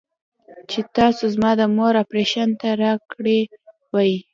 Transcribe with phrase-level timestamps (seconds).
[0.69, 3.39] چې تاسو زما د مور اپرېشن ته راکړې
[3.93, 4.13] وې.